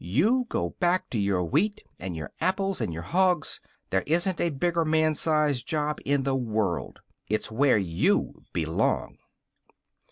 [0.03, 3.61] You go back to your wheat and your apples and your hogs.
[3.91, 7.01] There isn't a bigger man size job in the world.
[7.27, 9.19] It's where you belong."